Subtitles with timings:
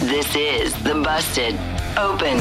[0.00, 1.54] This is the Busted
[1.96, 2.38] Open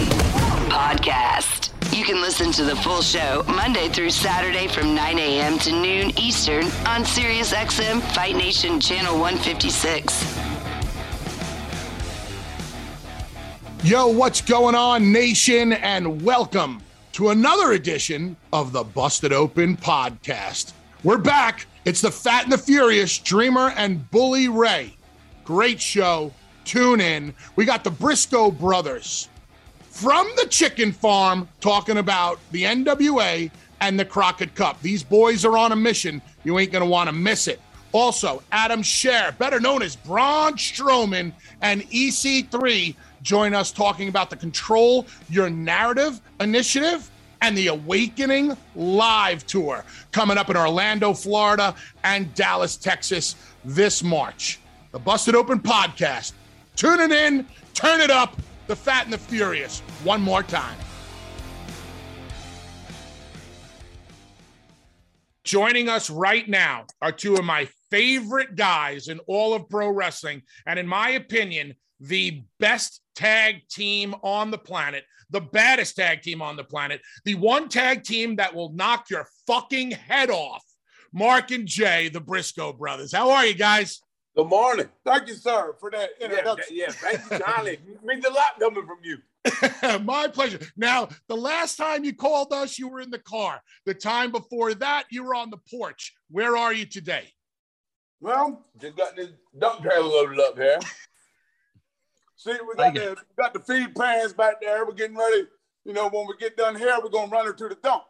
[0.72, 1.70] Podcast.
[1.96, 5.60] You can listen to the full show Monday through Saturday from 9 a.m.
[5.60, 10.40] to noon Eastern on SiriusXM Fight Nation Channel 156.
[13.84, 15.74] Yo, what's going on, nation?
[15.74, 20.72] And welcome to another edition of the Busted Open podcast.
[21.04, 21.68] We're back.
[21.85, 24.96] It's the Fat and the Furious, Dreamer and Bully Ray.
[25.44, 26.32] Great show.
[26.65, 27.34] Tune in.
[27.55, 29.29] We got the Briscoe brothers
[29.90, 34.82] from the chicken farm talking about the NWA and the Crockett Cup.
[34.82, 36.21] These boys are on a mission.
[36.43, 37.59] You ain't going to want to miss it.
[37.91, 44.37] Also, Adam Scherr, better known as Braun Strowman, and EC3 join us talking about the
[44.37, 47.09] Control Your Narrative initiative
[47.41, 54.59] and the Awakening Live Tour coming up in Orlando, Florida, and Dallas, Texas this March.
[54.91, 56.34] The Busted Open Podcast.
[56.82, 60.76] Tune it in, turn it up, the Fat and the Furious, one more time.
[65.44, 70.41] Joining us right now are two of my favorite guys in all of pro wrestling,
[70.66, 76.41] and in my opinion, the best tag team on the planet, the baddest tag team
[76.41, 80.63] on the planet, the one tag team that will knock your fucking head off.
[81.13, 83.13] Mark and Jay, the Briscoe brothers.
[83.13, 84.01] How are you guys?
[84.36, 84.88] Good morning.
[85.03, 86.75] Thank you, sir, for that introduction.
[86.75, 87.96] Yeah, yeah thank you.
[87.96, 89.18] It means a lot coming from you.
[90.06, 90.59] My pleasure.
[90.78, 93.62] Now, the last time you called us, you were in the car.
[93.86, 96.14] The time before that, you were on the porch.
[96.30, 97.34] Where are you today?
[98.22, 100.80] Well, just got this dump trailer loaded up here.
[102.38, 104.86] See, we got the, got the feed pans back there.
[104.86, 105.44] We're getting ready.
[105.84, 108.03] You know, when we get done here, we're gonna run her to the dump.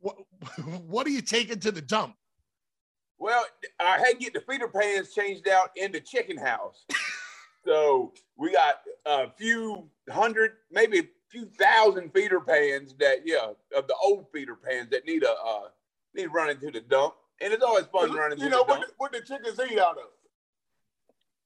[0.00, 0.16] What
[0.86, 2.16] What are you taking to the dump?
[3.18, 3.44] Well,
[3.80, 6.84] I had to get the feeder pans changed out in the chicken house.
[7.64, 13.88] so we got a few hundred, maybe a few thousand feeder pans that, yeah, of
[13.88, 15.68] the old feeder pans that need a uh,
[16.14, 17.14] need running to the dump.
[17.40, 18.80] And it's always fun running you know, the dump.
[18.80, 20.04] What the, what the chickens eat out of.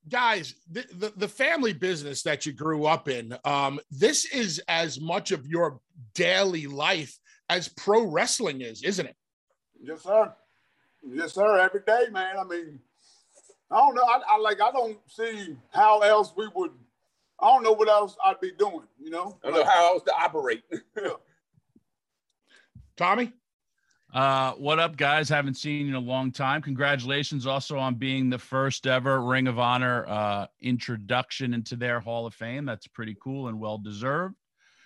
[0.09, 5.01] Guys, the, the, the family business that you grew up in, um, this is as
[5.01, 5.81] much of your
[6.15, 7.17] daily life
[7.49, 9.17] as pro wrestling is, isn't it?
[9.81, 10.33] Yes, sir.
[11.07, 11.59] Yes, sir.
[11.59, 12.37] Every day, man.
[12.39, 12.79] I mean,
[13.71, 14.03] I don't know.
[14.03, 14.61] I, I like.
[14.61, 16.73] I don't see how else we would.
[17.41, 18.87] I don't know what else I'd be doing.
[19.01, 19.39] You know.
[19.43, 20.63] I don't know how else to operate.
[22.97, 23.33] Tommy.
[24.13, 25.31] Uh, what up, guys?
[25.31, 26.61] Haven't seen you in a long time.
[26.61, 32.27] Congratulations also on being the first ever Ring of Honor uh, introduction into their Hall
[32.27, 32.67] of Fame.
[32.67, 34.35] That's pretty cool and well deserved.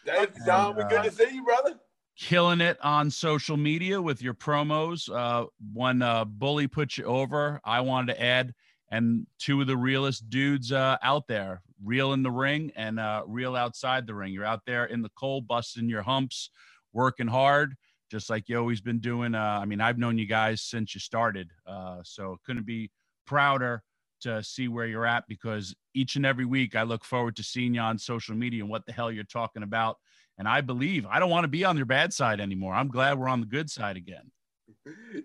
[0.07, 0.69] Thank you, Tom.
[0.69, 1.75] And, we good uh, to see you, brother.
[2.19, 5.11] Killing it on social media with your promos.
[5.13, 8.55] Uh, when uh, Bully put you over, I wanted to add,
[8.91, 13.23] and two of the realest dudes uh, out there, real in the ring and uh,
[13.27, 14.33] real outside the ring.
[14.33, 16.51] You're out there in the cold, busting your humps,
[16.93, 17.75] working hard,
[18.11, 19.35] just like you always been doing.
[19.35, 22.91] Uh, I mean, I've known you guys since you started, uh, so couldn't be
[23.27, 23.83] prouder
[24.21, 27.75] to see where you're at because each and every week I look forward to seeing
[27.75, 29.99] you on social media and what the hell you're talking about.
[30.39, 32.75] And I believe I don't want to be on your bad side anymore.
[32.75, 34.31] I'm glad we're on the good side again.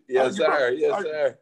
[0.07, 0.71] Yes, sir.
[0.71, 1.37] Yes, sir.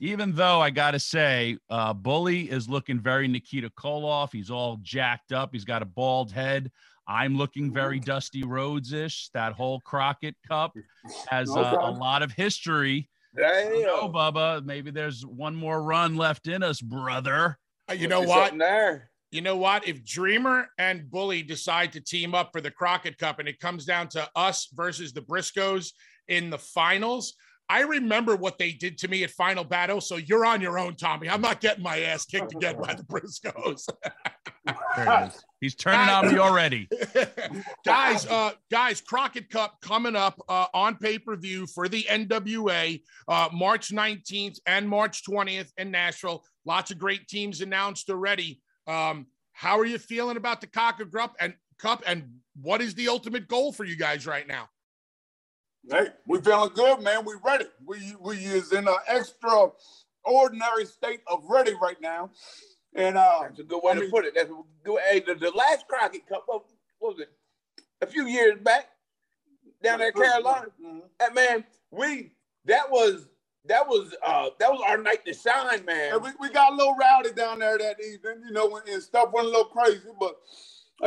[0.00, 4.32] Even though I got to say, uh, Bully is looking very Nikita Koloff.
[4.32, 5.50] He's all jacked up.
[5.52, 6.70] He's got a bald head.
[7.08, 9.30] I'm looking very Dusty Rhodes ish.
[9.34, 10.74] That whole Crockett Cup
[11.28, 11.98] has uh, a Okay.
[11.98, 13.08] lot of history.
[13.36, 13.72] Damn.
[13.88, 17.58] Oh, Bubba, maybe there's one more run left in us, brother.
[17.90, 18.58] Uh, You know There's what?
[18.58, 19.10] There.
[19.30, 19.86] You know what?
[19.86, 23.84] If Dreamer and Bully decide to team up for the Crockett Cup and it comes
[23.84, 25.92] down to us versus the Briscoes
[26.28, 27.34] in the finals,
[27.70, 30.00] I remember what they did to me at Final Battle.
[30.00, 31.28] So you're on your own, Tommy.
[31.28, 33.86] I'm not getting my ass kicked again by the Briscoes.
[34.64, 35.44] There it is.
[35.60, 36.88] He's turning on me already.
[37.84, 43.02] guys, uh, guys, Crockett Cup coming up uh, on pay per view for the NWA
[43.26, 46.44] uh, March 19th and March 20th in Nashville.
[46.64, 48.60] Lots of great teams announced already.
[48.88, 53.08] Um, how are you feeling about the Crockett Cup and Cup, and what is the
[53.08, 54.68] ultimate goal for you guys right now?
[55.88, 57.24] Hey, we feeling good, man.
[57.24, 57.66] We ready.
[57.86, 62.30] We we is in an extraordinary state of ready right now.
[62.94, 64.34] And uh, That's a good way I to mean- put it.
[64.34, 64.54] That's a
[64.84, 65.00] good.
[65.10, 66.64] Hey, the, the last Crockett Cup, what,
[66.98, 67.30] what was it?
[68.00, 68.86] A few years back,
[69.82, 70.66] down there in Carolina.
[70.82, 71.00] Mhm.
[71.20, 72.32] That man, we
[72.64, 73.26] that was
[73.68, 76.14] that was uh that was our night to shine, man.
[76.14, 79.30] And we, we got a little rowdy down there that evening, you know, and stuff
[79.32, 80.36] went a little crazy, but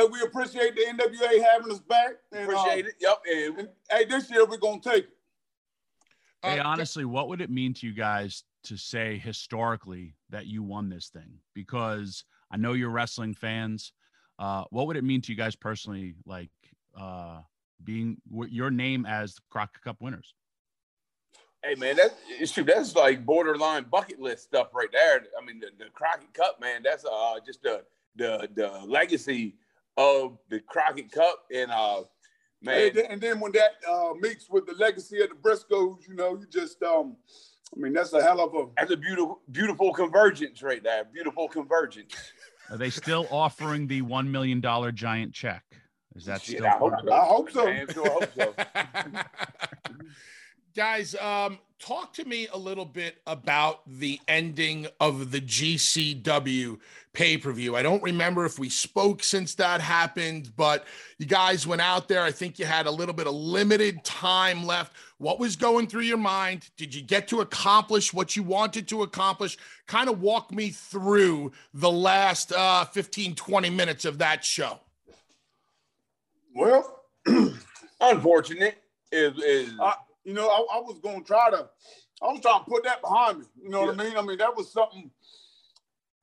[0.00, 2.12] uh, we appreciate the NWA having us back.
[2.32, 2.94] And, uh, Appreciate it.
[3.00, 3.22] Yep.
[3.30, 5.16] And And, hey, this year we're gonna take it.
[6.42, 10.62] Hey, Uh, honestly, what would it mean to you guys to say historically that you
[10.62, 11.38] won this thing?
[11.54, 13.92] Because I know you're wrestling fans.
[14.38, 16.50] Uh, what would it mean to you guys personally, like
[16.98, 17.40] uh,
[17.84, 20.34] being w- your name as the Crockett Cup winners?
[21.64, 22.64] Hey, man, that's true.
[22.64, 25.24] that's like borderline bucket list stuff right there.
[25.40, 27.82] I mean, the, the Crockett Cup, man, that's uh just the
[28.16, 29.54] the the legacy
[29.96, 32.02] of the Crockett Cup, and uh,
[32.62, 36.08] man, And then, and then when that uh, meets with the legacy of the Briscoes,
[36.08, 37.16] you know, you just um,
[37.74, 41.04] I mean, that's a hell of a that's a beautiful beautiful convergence right there.
[41.04, 42.14] Beautiful convergence.
[42.70, 45.64] Are they still offering the one million dollar giant check?
[46.14, 46.66] Is that Shit, still?
[46.66, 47.12] I hope so.
[47.12, 47.66] I hope so.
[47.66, 48.54] Damn sure hope so.
[50.74, 56.78] Guys, um, talk to me a little bit about the ending of the GCW
[57.12, 57.76] pay per view.
[57.76, 60.86] I don't remember if we spoke since that happened, but
[61.18, 62.22] you guys went out there.
[62.22, 64.94] I think you had a little bit of limited time left.
[65.18, 66.70] What was going through your mind?
[66.78, 69.58] Did you get to accomplish what you wanted to accomplish?
[69.86, 74.80] Kind of walk me through the last uh, 15, 20 minutes of that show.
[76.54, 77.00] well.
[78.00, 78.78] Unfortunate
[79.12, 81.68] is is I, you know, I, I was gonna try to,
[82.22, 83.44] I was trying to put that behind me.
[83.62, 84.16] You know what I mean?
[84.16, 85.10] I mean, that was something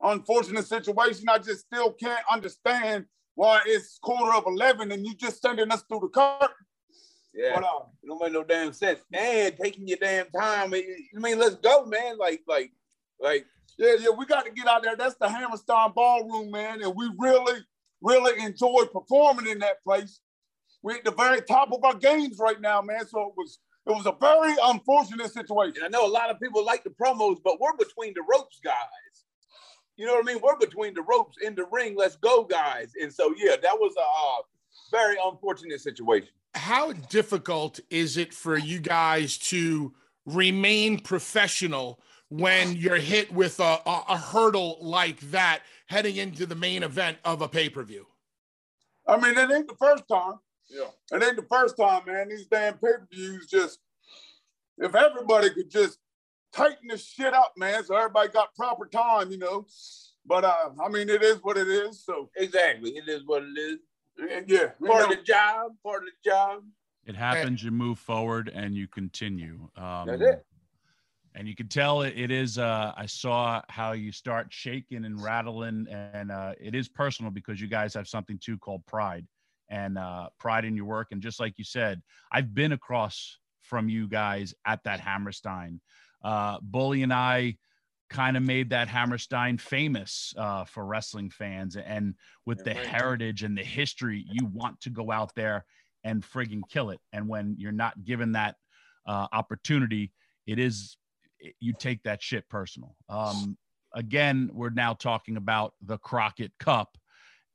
[0.02, 1.28] unfortunate situation.
[1.30, 3.06] I just still can't understand
[3.36, 6.56] why it's quarter of eleven and you just sending us through the curtain.
[7.34, 7.56] yeah.
[7.56, 9.00] But uh, It don't make no damn sense.
[9.14, 10.74] And taking your damn time.
[10.74, 10.84] I
[11.16, 12.18] I mean, let's go, man.
[12.18, 12.72] Like, like,
[13.20, 13.46] like,
[13.78, 14.96] yeah, yeah, we got to get out there.
[14.96, 17.62] That's the Hammerstein Ballroom, man, and we really,
[18.02, 20.20] really enjoy performing in that place.
[20.82, 23.06] We're at the very top of our games right now, man.
[23.08, 25.84] So it was, it was a very unfortunate situation.
[25.84, 28.60] and I know a lot of people like the promos, but we're between the ropes,
[28.64, 28.74] guys.
[29.98, 30.42] You know what I mean?
[30.42, 31.96] We're between the ropes in the ring.
[31.98, 32.92] Let's go, guys.
[33.02, 34.42] And so, yeah, that was a uh,
[34.92, 36.30] very unfortunate situation.
[36.54, 39.94] how difficult is it for you guys to
[40.26, 42.00] remain professional
[42.30, 47.18] when you're hit with a, a, a hurdle like that heading into the main event
[47.26, 48.06] of a pay-per-view
[49.08, 50.36] I mean, it ain't the first time.
[50.70, 51.18] Yeah.
[51.18, 52.30] It ain't the first time, man.
[52.30, 53.80] These damn pay-per-views just
[54.78, 56.00] if everybody could just
[56.54, 59.66] tighten this shit up, man, so everybody got proper time, you know.
[60.26, 62.04] But uh, I mean, it is what it is.
[62.04, 62.92] So Exactly.
[62.92, 63.80] It is what it is.
[64.32, 65.72] and yeah, you Part know, of the job.
[65.84, 66.64] Part of the job.
[67.06, 67.64] It happens.
[67.64, 69.70] You move forward and you continue.
[69.76, 70.46] Um, That's it.
[71.36, 72.58] And you can tell it, it is.
[72.58, 77.62] Uh, I saw how you start shaking and rattling, and uh, it is personal because
[77.62, 79.26] you guys have something too called pride
[79.70, 81.08] and uh, pride in your work.
[81.12, 82.02] And just like you said,
[82.32, 85.82] I've been across from you guys at that Hammerstein.
[86.24, 87.58] Uh, Bully and I
[88.10, 92.16] kind of made that Hammerstein famous uh, for wrestling fans, and
[92.46, 95.66] with the heritage and the history, you want to go out there
[96.04, 97.00] and friggin' kill it.
[97.14, 98.56] And when you're not given that
[99.06, 100.12] uh, opportunity,
[100.48, 100.98] it is
[101.60, 102.96] you take that shit personal.
[103.08, 103.58] Um,
[103.94, 106.98] again, we're now talking about the Crockett Cup,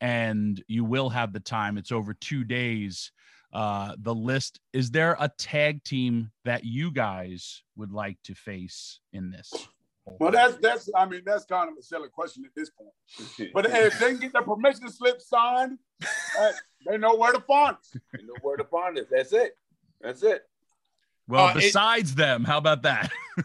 [0.01, 1.79] and you will have the time.
[1.79, 3.11] It's over two days.
[3.53, 8.99] Uh, the list is there a tag team that you guys would like to face
[9.13, 9.53] in this?
[10.05, 10.91] well, that's that's.
[10.95, 13.51] I mean, that's kind of a silly question at this point.
[13.55, 15.79] But if they can get the permission slip signed,
[16.39, 16.51] uh,
[16.87, 17.97] they know where to find us.
[18.13, 19.07] They know where to find us.
[19.11, 19.57] That's it.
[20.01, 20.43] That's it.
[21.29, 23.11] Well, Uh, it- besides them, how about that?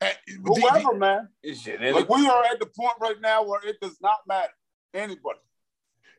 [0.00, 0.10] Uh,
[0.44, 1.28] Whoever, man.
[1.44, 4.52] Like we are at the point right now where it does not matter
[4.94, 5.38] anybody.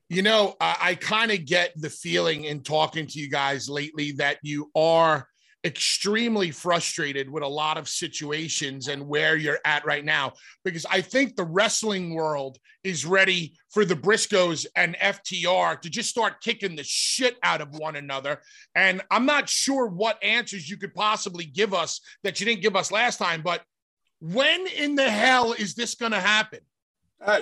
[0.10, 4.14] You know, I, I kind of get the feeling in talking to you guys lately
[4.14, 5.28] that you are
[5.66, 10.32] extremely frustrated with a lot of situations and where you're at right now
[10.64, 16.10] because I think the wrestling world is ready for the Briscoes and FTR to just
[16.10, 18.42] start kicking the shit out of one another.
[18.74, 22.78] And I'm not sure what answers you could possibly give us that you didn't give
[22.78, 23.62] us last time, but
[24.22, 26.60] when in the hell is this going to happen?
[27.24, 27.42] Hey,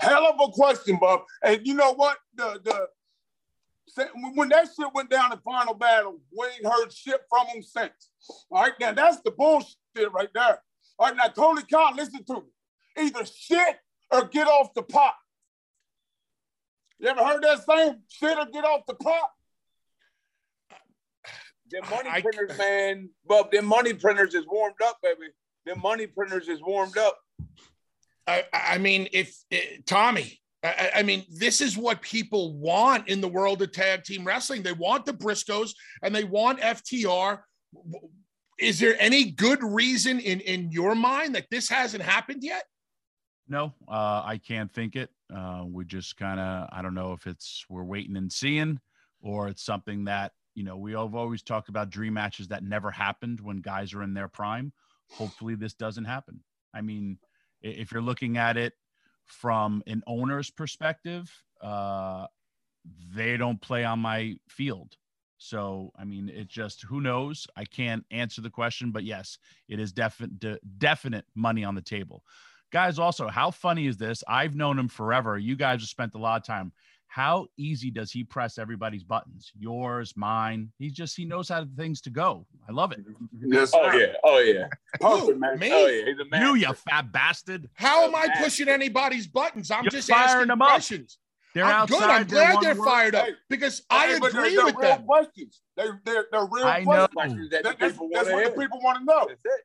[0.00, 1.22] Hell of a question, Bob.
[1.42, 2.18] And you know what?
[2.34, 2.88] The the
[4.34, 8.10] when that shit went down in final battle, we ain't heard shit from him since.
[8.50, 10.60] All right, now that's the bullshit right there.
[10.98, 12.40] All right, now Tony Khan, listen to me.
[12.98, 13.76] Either shit
[14.10, 15.14] or get off the pot.
[16.98, 18.00] You ever heard that saying?
[18.08, 19.30] Shit or get off the pot?
[21.70, 23.10] The money I, printers, man.
[23.26, 25.32] But the money printers is warmed up, baby.
[25.66, 27.18] The money printers is warmed up.
[28.26, 33.20] I, I mean, if eh, Tommy, I, I, mean, this is what people want in
[33.20, 34.62] the world of tag team wrestling.
[34.62, 37.40] They want the Briscoes and they want FTR.
[38.58, 42.64] Is there any good reason in in your mind that this hasn't happened yet?
[43.48, 45.10] No, uh, I can't think it.
[45.34, 48.80] Uh, we just kind of, I don't know if it's we're waiting and seeing,
[49.20, 52.90] or it's something that you know we have always talked about dream matches that never
[52.90, 54.72] happened when guys are in their prime.
[55.12, 56.42] Hopefully, this doesn't happen.
[56.72, 57.18] I mean,
[57.64, 58.74] if you're looking at it
[59.24, 61.30] from an owner's perspective,
[61.60, 62.26] uh,
[63.14, 64.96] they don't play on my field.
[65.38, 67.46] So, I mean, it just who knows?
[67.56, 71.82] I can't answer the question, but yes, it is definite de- definite money on the
[71.82, 72.22] table.
[72.70, 74.24] Guys, also, how funny is this?
[74.26, 75.38] I've known him forever.
[75.38, 76.72] You guys have spent a lot of time.
[77.14, 79.52] How easy does he press everybody's buttons?
[79.56, 80.72] Yours, mine.
[80.78, 82.44] He just he knows how things to go.
[82.68, 83.04] I love it.
[83.40, 83.70] Yes.
[83.72, 84.14] Oh yeah.
[84.24, 84.66] Oh yeah.
[85.00, 85.56] Perfect, man.
[85.60, 85.70] Me?
[85.72, 86.06] Oh yeah.
[86.06, 86.40] He's a.
[86.40, 87.70] You, you fat bastard.
[87.74, 89.70] How am I pushing anybody's buttons?
[89.70, 91.16] I'm You're just asking them questions.
[91.16, 91.54] Up.
[91.54, 91.98] They're I'm outside.
[92.00, 92.10] Good.
[92.10, 95.04] I'm glad they're fired up because hey, I agree they're, they're with real them.
[95.04, 95.60] Questions.
[95.76, 97.48] They, they're, they're real I questions.
[97.52, 97.62] Know.
[97.62, 99.26] That that's, that's what the people want to know.
[99.28, 99.60] That's it.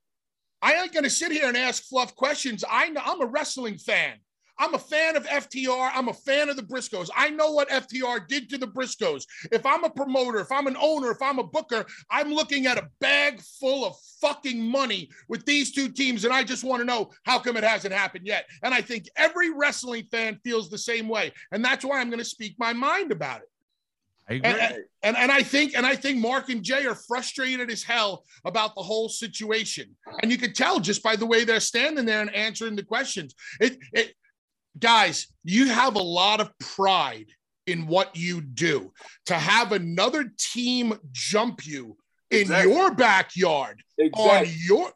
[0.62, 2.64] I ain't going to sit here and ask fluff questions.
[2.70, 4.18] I know I'm a wrestling fan.
[4.60, 5.92] I'm a fan of FTR.
[5.94, 7.10] I'm a fan of the Briscoes.
[7.16, 9.24] I know what FTR did to the Briscoes.
[9.52, 12.78] If I'm a promoter, if I'm an owner, if I'm a booker, I'm looking at
[12.78, 16.26] a bag full of fucking money with these two teams.
[16.26, 18.46] And I just want to know how come it hasn't happened yet.
[18.62, 21.32] And I think every wrestling fan feels the same way.
[21.52, 23.50] And that's why I'm going to speak my mind about it.
[24.30, 24.46] And,
[25.02, 28.76] and, and, I think and I think Mark and Jay are frustrated as hell about
[28.76, 32.34] the whole situation, and you can tell just by the way they're standing there and
[32.36, 33.34] answering the questions.
[33.60, 34.14] It, it
[34.78, 37.28] guys, you have a lot of pride
[37.68, 38.92] in what you do.
[39.28, 41.98] To have another team jump you
[42.32, 42.74] in exactly.
[42.74, 44.30] your backyard exactly.
[44.30, 44.92] on your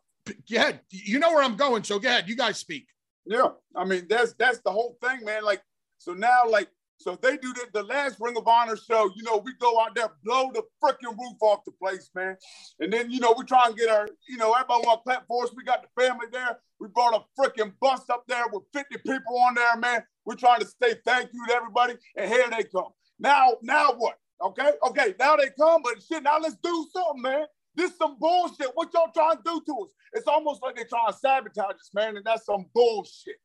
[0.48, 1.84] yeah, you know where I'm going.
[1.84, 2.88] So go ahead, you guys speak.
[3.26, 5.44] Yeah, I mean that's that's the whole thing, man.
[5.44, 5.62] Like
[5.98, 9.12] so now, like so they do the, the last Ring of Honor show.
[9.16, 12.38] You know, we go out there, blow the freaking roof off the place, man.
[12.80, 15.44] And then, you know, we try and get our, you know, everybody to clap for
[15.44, 15.52] us.
[15.56, 16.60] We got the family there.
[16.80, 20.04] We brought a freaking bus up there with 50 people on there, man.
[20.26, 21.96] We're trying to say thank you to everybody.
[22.16, 22.92] And here they come.
[23.20, 24.18] Now, now what?
[24.42, 27.46] Okay, okay, now they come, but shit, now let's do something, man.
[27.76, 28.72] This some bullshit.
[28.74, 29.92] What y'all trying to do to us?
[30.14, 33.38] It's almost like they're trying to sabotage us, man, and that's some bullshit.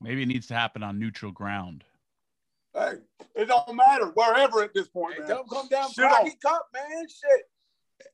[0.00, 1.84] Maybe it needs to happen on neutral ground.
[2.74, 2.94] Hey,
[3.34, 5.16] it don't matter wherever at this point.
[5.16, 7.06] Hey, don't come down Crockett Cup, man.
[7.08, 7.42] Shit.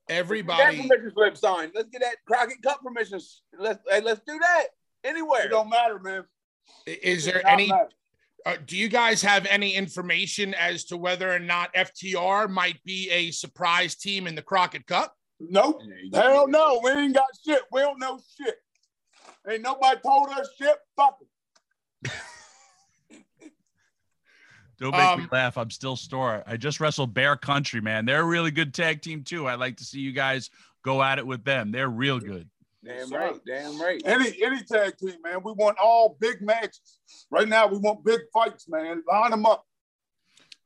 [0.09, 0.77] Everybody.
[0.77, 1.73] That permission slip signed.
[1.75, 3.19] Let's get that Crockett Cup permission.
[3.59, 4.65] Let's hey, let's do that
[5.03, 5.47] anywhere.
[5.47, 6.25] It don't matter, man.
[6.87, 7.73] Is there any?
[8.45, 13.09] Uh, do you guys have any information as to whether or not FTR might be
[13.11, 15.15] a surprise team in the Crockett Cup?
[15.39, 15.81] Nope.
[16.13, 16.81] Hell no.
[16.83, 17.63] We ain't got shit.
[17.71, 18.55] We don't know shit.
[19.49, 20.77] Ain't nobody told us shit.
[20.97, 21.29] Fuck them.
[24.79, 25.57] Don't make um, me laugh.
[25.57, 26.43] I'm still store.
[26.45, 28.05] I just wrestled Bear Country, man.
[28.05, 29.47] They're a really good tag team too.
[29.47, 30.51] I'd like to see you guys
[30.83, 31.71] go at it with them.
[31.71, 32.49] They're real good.
[32.85, 34.03] Damn right, damn right.
[34.05, 35.41] Any any tag team, man.
[35.45, 36.99] We want all big matches.
[37.31, 39.05] Right now, we want big fights, man.
[39.09, 39.65] Line them up.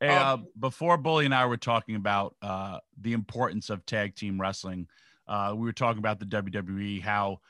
[0.00, 4.14] Hey, um, uh, before Bully and I were talking about uh, the importance of tag
[4.14, 4.88] team wrestling,
[5.28, 7.02] uh, we were talking about the WWE.
[7.02, 7.40] How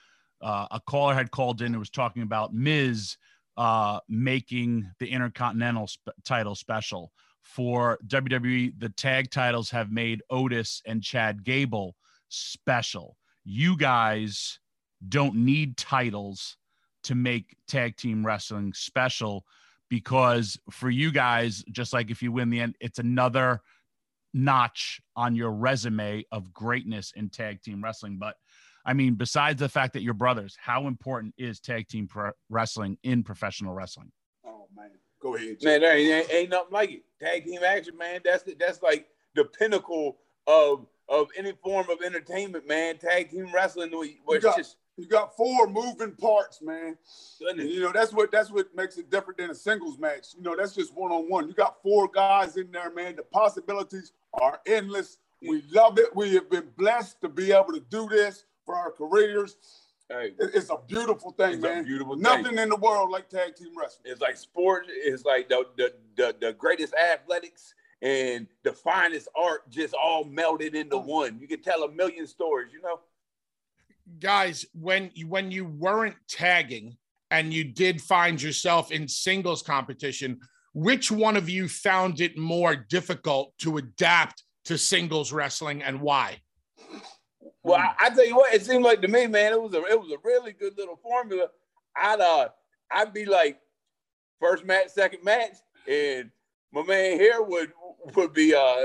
[0.41, 3.17] uh, a caller had called in and was talking about Miz
[3.57, 7.13] uh, making the Intercontinental sp- title special.
[7.43, 11.95] For WWE, the tag titles have made Otis and Chad Gable
[12.29, 13.17] special.
[13.45, 14.59] You guys
[15.09, 16.57] don't need titles
[17.05, 19.45] to make tag team wrestling special
[19.89, 23.63] because for you guys, just like if you win the end, it's another
[24.35, 28.19] notch on your resume of greatness in tag team wrestling.
[28.19, 28.37] But
[28.87, 32.97] I mean, besides the fact that you're brothers, how important is tag team pro- wrestling
[33.03, 34.13] in professional wrestling?
[34.47, 34.91] Oh man,
[35.21, 35.57] go ahead.
[35.63, 37.03] Man, there ain't, ain't nothing like it.
[37.21, 38.21] Tag team action, man.
[38.25, 42.99] That's the, that's like the pinnacle of of any form of entertainment, man.
[42.99, 46.97] Tag team wrestling, you got, just you got four moving parts, man.
[47.41, 47.67] Goodness.
[47.67, 50.29] You know that's what that's what makes it different than a singles match.
[50.37, 51.49] You know that's just one on one.
[51.49, 53.17] You got four guys in there, man.
[53.17, 55.19] The possibilities are endless.
[55.43, 56.15] We love it.
[56.15, 59.57] We have been blessed to be able to do this for our careers.
[60.09, 61.85] Hey, It's a beautiful thing, It's a man.
[61.85, 62.23] beautiful thing.
[62.23, 64.13] Nothing in the world like tag team wrestling.
[64.13, 64.87] it's like sport.
[64.89, 70.75] It's like the the, the the greatest athletics and the finest art just all melded
[70.75, 71.07] into mm.
[71.07, 71.39] one.
[71.41, 72.73] You can tell a million stories.
[72.73, 73.01] You know.
[74.21, 76.97] guys, when you when you weren't tagging
[77.33, 80.39] and you did find yourself in singles competition,
[80.73, 86.39] which one of you found it more difficult to adapt to singles wrestling and why?
[87.67, 89.83] Well, I, I tell you what, it seemed like to me, man, it was a
[89.87, 91.49] it was a really good little formula.
[91.97, 92.49] I'd uh
[92.93, 93.59] I'd be like
[94.41, 95.57] first match, second match,
[95.89, 96.31] and
[96.73, 97.73] my man here would
[98.15, 98.77] would be uh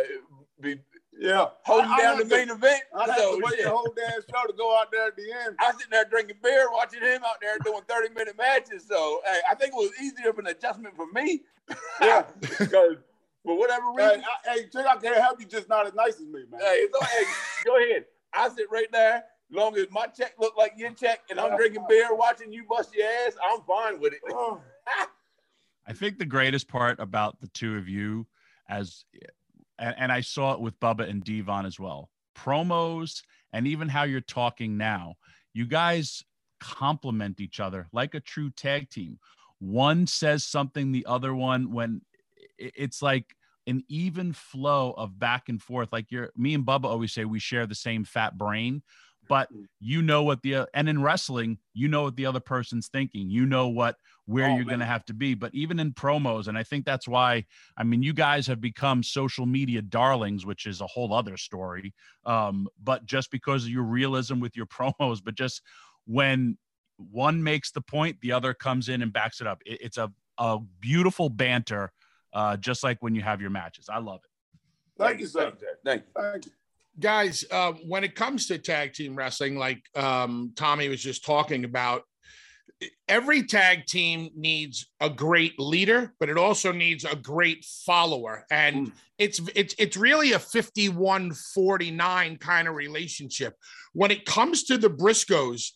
[0.60, 0.80] be
[1.20, 1.50] Yeah.
[1.64, 2.82] holding I- I down the to- main event.
[2.96, 3.66] I had So, to wait shit.
[3.66, 5.58] the whole damn show to go out there at the end.
[5.60, 8.86] I was sitting there drinking beer, watching him out there doing 30 minute matches.
[8.90, 11.44] So hey, I think it was easier of an adjustment for me.
[12.02, 12.24] Yeah.
[12.42, 12.98] Because
[13.44, 16.16] for whatever Hey, reason, I, hey, Jay, I can't help you, just not as nice
[16.16, 16.60] as me, man.
[16.62, 17.24] hey, all- hey,
[17.66, 18.06] go ahead.
[18.34, 19.16] I sit right there.
[19.16, 22.64] As Long as my check look like your check and I'm drinking beer, watching you
[22.70, 24.20] bust your ass, I'm fine with it.
[24.32, 24.62] Oh,
[25.88, 28.28] I think the greatest part about the two of you,
[28.70, 29.04] as
[29.78, 33.24] and, and I saw it with Bubba and Devon as well, promos
[33.54, 35.16] and even how you're talking now,
[35.54, 36.24] you guys
[36.60, 39.20] complement each other like a true tag team.
[39.60, 42.02] One says something, the other one, when
[42.58, 43.36] it's like
[43.68, 45.90] an even flow of back and forth.
[45.92, 48.82] Like you're, me and Bubba always say we share the same fat brain,
[49.28, 49.50] but
[49.80, 53.30] you know what the, and in wrestling, you know what the other person's thinking.
[53.30, 55.36] You know what, where Oh, you're going to have to be.
[55.36, 57.46] But even in promos, and I think that's why,
[57.78, 61.94] I mean, you guys have become social media darlings, which is a whole other story.
[62.26, 65.62] Um, but just because of your realism with your promos, but just
[66.06, 66.58] when
[66.98, 69.62] one makes the point, the other comes in and backs it up.
[69.66, 71.92] It, it's a, a beautiful banter,
[72.34, 73.90] uh, just like when you have your matches.
[73.90, 74.30] I love it.
[75.02, 75.52] thank you, sir.
[75.52, 75.78] Thank you, sir.
[75.86, 76.22] Thank you.
[76.22, 76.52] Thank you.
[77.00, 81.64] Guys, uh, when it comes to tag team wrestling, like um, Tommy was just talking
[81.64, 82.04] about,
[83.08, 88.46] every tag team needs a great leader, but it also needs a great follower.
[88.52, 88.92] And Mm.
[89.20, 93.56] it's it's it's really a 51-49 kind of relationship.
[93.94, 95.72] When it comes to the Briscoes,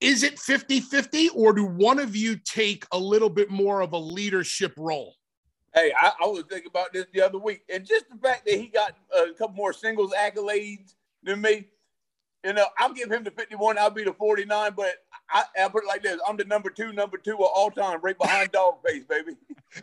[0.00, 3.98] is it 50-50 or do one of you take a little bit more of a
[3.98, 5.14] leadership role?
[5.76, 8.54] Hey, I, I was thinking about this the other week, and just the fact that
[8.54, 11.66] he got a couple more singles accolades than me,
[12.42, 14.94] you know, I'll give him the 51, I'll be the 49, but
[15.30, 18.00] I, I put it like this I'm the number two, number two of all time,
[18.02, 19.36] right behind Dogface, baby.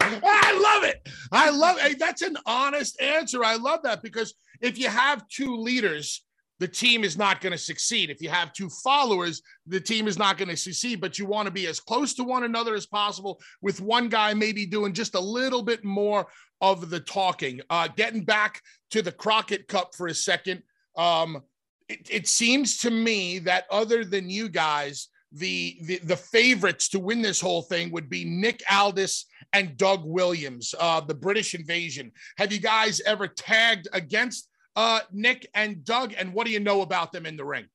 [0.00, 1.06] I love it.
[1.30, 1.82] I love it.
[1.82, 3.44] Hey, that's an honest answer.
[3.44, 6.22] I love that because if you have two leaders,
[6.58, 8.10] the team is not going to succeed.
[8.10, 11.00] If you have two followers, the team is not going to succeed.
[11.00, 14.34] But you want to be as close to one another as possible, with one guy
[14.34, 16.26] maybe doing just a little bit more
[16.60, 17.60] of the talking.
[17.70, 20.62] Uh, getting back to the Crockett Cup for a second,
[20.96, 21.42] um,
[21.88, 26.98] it, it seems to me that other than you guys, the, the the favorites to
[26.98, 32.10] win this whole thing would be Nick Aldis and Doug Williams, uh, the British Invasion.
[32.38, 36.14] Have you guys ever tagged against uh, Nick and Doug?
[36.16, 37.66] And what do you know about them in the ring?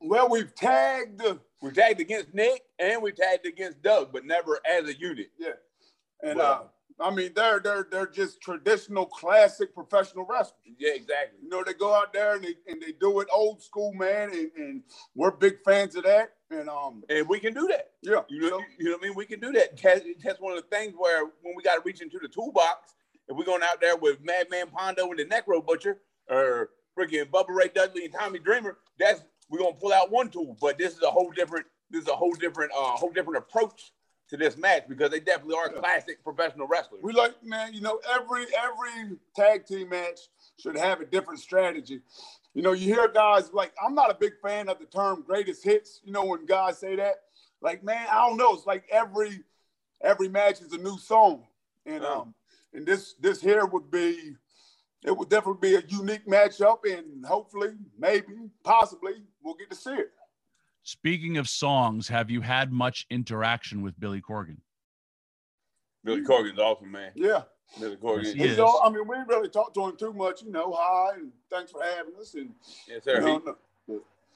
[0.00, 1.22] Well, we've tagged.
[1.24, 5.30] uh, We tagged against Nick and we tagged against Doug, but never as a unit.
[5.38, 5.50] Yeah,
[6.22, 6.68] and Well- uh,
[7.00, 10.60] I mean they're they're they're just traditional, classic professional wrestlers.
[10.78, 11.38] Yeah, exactly.
[11.42, 14.30] You know, they go out there and they and they do it old school, man,
[14.32, 14.82] and, and
[15.16, 16.34] we're big fans of that.
[16.50, 17.92] And um, And we can do that.
[18.02, 19.16] yeah, You know, so- you know what I mean?
[19.16, 19.80] We can do that.
[19.82, 22.94] That's, that's one of the things where when we got to reach into the toolbox,
[23.28, 27.50] if we're going out there with Madman Pondo and the Necro Butcher, or freaking Bubba
[27.50, 30.56] Ray Dudley and Tommy Dreamer, that's we're gonna pull out one tool.
[30.60, 33.92] But this is a whole different, this is a whole different, uh, whole different approach
[34.28, 37.02] to this match because they definitely are classic professional wrestlers.
[37.02, 40.18] We like, man, you know, every every tag team match
[40.58, 42.00] should have a different strategy.
[42.54, 45.64] You know, you hear guys like, I'm not a big fan of the term greatest
[45.64, 47.16] hits, you know, when guys say that.
[47.60, 48.54] Like, man, I don't know.
[48.54, 49.40] It's like every
[50.02, 51.44] every match is a new song.
[51.86, 52.34] And um
[52.74, 54.34] and this this here would be
[55.04, 59.92] it would definitely be a unique matchup and hopefully, maybe, possibly, we'll get to see
[59.94, 60.10] it.
[60.82, 64.56] Speaking of songs, have you had much interaction with Billy Corgan?
[66.04, 67.12] Billy Corgan's awesome, man.
[67.14, 67.42] Yeah.
[67.80, 68.24] Billy Corgan.
[68.24, 68.56] Yes, he is.
[68.58, 71.32] you I mean, we didn't really talked to him too much, you know, hi and
[71.50, 72.34] thanks for having us.
[72.34, 72.50] And
[72.88, 73.20] Yes, you sir.
[73.20, 73.56] know, He- no-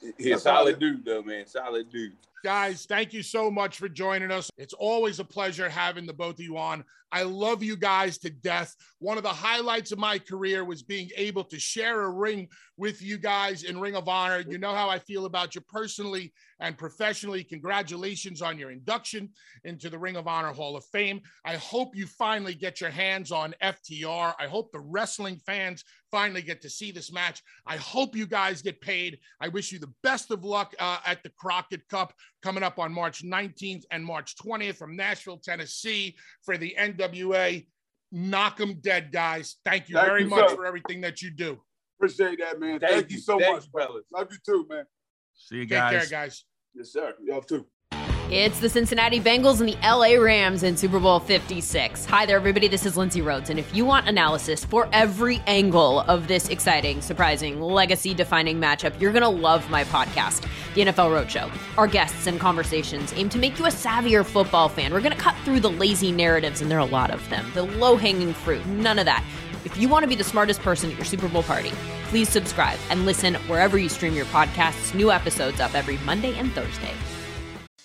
[0.01, 1.45] He's a That's solid dude, though, man.
[1.45, 2.13] Solid dude.
[2.43, 4.49] Guys, thank you so much for joining us.
[4.57, 6.85] It's always a pleasure having the both of you on.
[7.11, 8.75] I love you guys to death.
[8.99, 13.01] One of the highlights of my career was being able to share a ring with
[13.01, 14.43] you guys in Ring of Honor.
[14.47, 17.43] You know how I feel about you personally and professionally.
[17.43, 19.29] Congratulations on your induction
[19.63, 21.21] into the Ring of Honor Hall of Fame.
[21.43, 24.33] I hope you finally get your hands on FTR.
[24.39, 27.41] I hope the wrestling fans finally get to see this match.
[27.65, 29.19] I hope you guys get paid.
[29.41, 32.93] I wish you the best of luck uh, at the Crockett Cup coming up on
[32.93, 37.65] March 19th and March 20th from Nashville, Tennessee for the NWA.
[38.11, 39.57] Knock them dead, guys.
[39.65, 40.55] Thank you Thank very you, much sir.
[40.55, 41.59] for everything that you do.
[41.99, 42.79] Appreciate that, man.
[42.79, 43.17] Thank Thank, you.
[43.17, 44.05] you so Thank much, you, fellas.
[44.13, 44.85] Love you too, man.
[45.35, 46.09] See you Take care, guys.
[46.09, 46.45] guys.
[46.73, 47.13] Yes, sir.
[47.23, 47.65] Y'all too.
[48.31, 52.05] It's the Cincinnati Bengals and the LA Rams in Super Bowl 56.
[52.05, 52.67] Hi there, everybody.
[52.67, 53.49] This is Lindsay Rhodes.
[53.49, 59.01] And if you want analysis for every angle of this exciting, surprising, legacy defining matchup,
[59.01, 61.51] you're going to love my podcast, The NFL Roadshow.
[61.75, 64.93] Our guests and conversations aim to make you a savvier football fan.
[64.93, 67.49] We're going to cut through the lazy narratives, and there are a lot of them,
[67.55, 69.25] the low hanging fruit, none of that.
[69.65, 71.71] If you want to be the smartest person at your Super Bowl party,
[72.09, 74.93] please subscribe and listen wherever you stream your podcasts.
[74.93, 76.93] New episodes up every Monday and Thursday.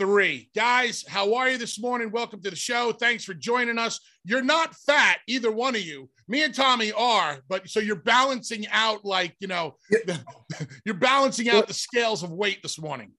[0.00, 0.48] EC3.
[0.54, 2.10] Guys, how are you this morning?
[2.10, 2.92] Welcome to the show.
[2.92, 4.00] Thanks for joining us.
[4.24, 6.08] You're not fat, either one of you.
[6.28, 9.76] Me and Tommy are, but so you're balancing out like, you know,
[10.84, 13.12] you're balancing out the scales of weight this morning.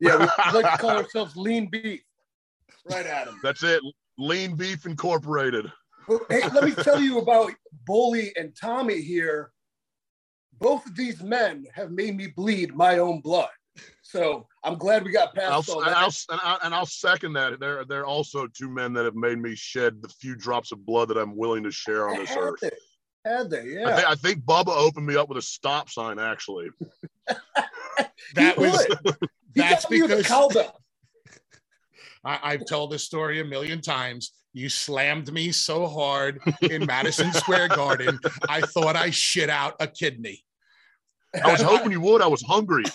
[0.00, 0.24] Yeah, we
[0.60, 2.00] like to call ourselves lean beef.
[2.90, 3.38] Right, Adam.
[3.42, 3.82] That's it.
[4.18, 5.70] Lean Beef Incorporated.
[6.30, 7.52] Hey, let me tell you about
[7.84, 9.50] Bully and Tommy here.
[10.58, 13.50] Both of these men have made me bleed my own blood.
[14.02, 15.96] So I'm glad we got I'll, past all and, that.
[15.96, 17.60] I'll, and, I'll, and I'll second that.
[17.60, 20.84] There, there are also two men that have made me shed the few drops of
[20.84, 22.60] blood that I'm willing to share on this Had earth.
[22.60, 22.70] they?
[23.24, 23.78] Had they?
[23.78, 24.04] I, Yeah.
[24.08, 26.68] I think Bubba opened me up with a stop sign, actually.
[28.34, 29.16] That He was would.
[29.54, 30.56] He got me with a because.
[32.24, 34.32] I, I've told this story a million times.
[34.52, 39.86] You slammed me so hard in Madison Square Garden, I thought I shit out a
[39.86, 40.44] kidney.
[41.44, 42.22] I was hoping you would.
[42.22, 42.84] I was hungry.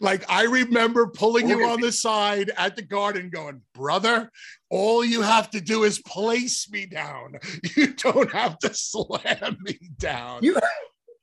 [0.00, 4.28] Like I remember pulling you on the side at the garden, going, "Brother,
[4.68, 7.36] all you have to do is place me down.
[7.76, 10.56] You don't have to slam me down." You,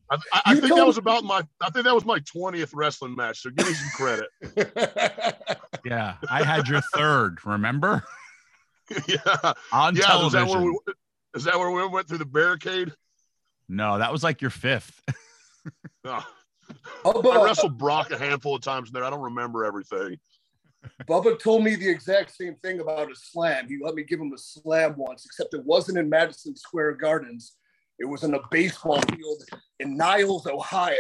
[0.10, 1.42] I, I, I think that was about my.
[1.60, 3.42] I think that was my twentieth wrestling match.
[3.42, 5.36] So give me some credit.
[5.86, 7.46] Yeah, I had your third.
[7.46, 8.04] Remember
[9.08, 10.02] yeah, on yeah.
[10.26, 10.48] Is that television?
[10.48, 10.94] where we?
[11.36, 12.94] Is that where we went through the barricade?
[13.68, 15.02] no, that was like your fifth.
[16.04, 16.20] No.
[16.20, 16.26] Oh.
[17.06, 19.04] Oh, I wrestled Brock a handful of times in there.
[19.04, 20.18] I don't remember everything.
[21.08, 23.68] Bubba told me the exact same thing about a slam.
[23.68, 27.54] He let me give him a slam once, except it wasn't in Madison Square Gardens.
[28.00, 29.44] It was in a baseball field
[29.80, 30.96] in Niles, Ohio.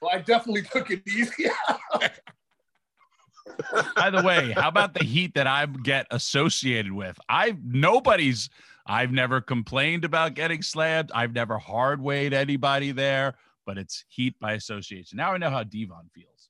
[0.00, 1.46] So I definitely took it easy.
[3.96, 7.18] By the way, how about the heat that I get associated with?
[7.28, 8.50] I nobody's.
[8.88, 11.10] I've never complained about getting slammed.
[11.12, 13.34] I've never hard weighed anybody there,
[13.66, 15.16] but it's heat by association.
[15.16, 16.48] Now I know how Devon feels.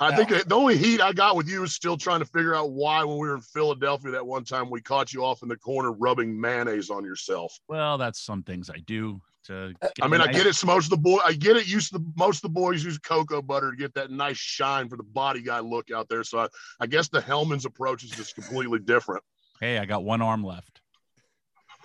[0.00, 2.72] I think the only heat I got with you is still trying to figure out
[2.72, 5.56] why, when we were in Philadelphia that one time, we caught you off in the
[5.56, 7.56] corner rubbing mayonnaise on yourself.
[7.68, 9.74] Well, that's some things I do to.
[10.00, 10.64] I mean, I get it.
[10.64, 11.68] Most of the boy, I get it.
[11.68, 14.88] Used to the most of the boys use cocoa butter to get that nice shine
[14.88, 16.24] for the body guy look out there.
[16.24, 16.48] So I,
[16.80, 19.22] I guess the Hellmann's approach is just completely different.
[19.60, 20.80] Hey, I got one arm left.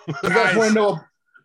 [0.22, 1.00] You guys want to know?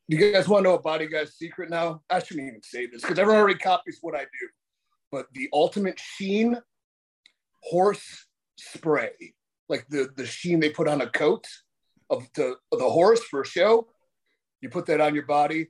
[0.08, 2.02] You guys want to know a body guy's secret now?
[2.10, 4.50] I shouldn't even say this because everyone already copies what I do.
[5.12, 6.58] But the ultimate sheen
[7.62, 8.26] horse
[8.58, 9.12] spray,
[9.70, 11.48] like the the sheen they put on a coat
[12.10, 13.88] of the of the horse for a show,
[14.62, 15.68] you put that on your body.